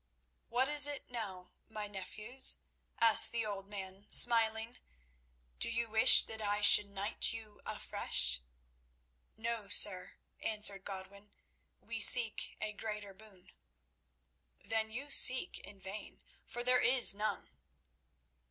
"What 0.47 0.67
is 0.67 0.87
it 0.87 1.11
now, 1.11 1.51
my 1.69 1.85
nephews?" 1.85 2.57
asked 2.99 3.31
the 3.31 3.45
old 3.45 3.67
man, 3.67 4.07
smiling. 4.09 4.79
"Do 5.59 5.69
you 5.69 5.89
wish 5.89 6.23
that 6.23 6.41
I 6.41 6.61
should 6.61 6.89
knight 6.89 7.31
you 7.33 7.61
afresh?" 7.67 8.41
"No, 9.37 9.67
sir," 9.67 10.13
answered 10.41 10.85
Godwin; 10.85 11.35
"we 11.79 11.99
seek 11.99 12.57
a 12.59 12.73
greater 12.73 13.13
boon." 13.13 13.51
"Then 14.65 14.89
you 14.89 15.11
seek 15.11 15.59
in 15.59 15.79
vain, 15.79 16.23
for 16.47 16.63
there 16.63 16.81
is 16.81 17.13
none." 17.13 17.51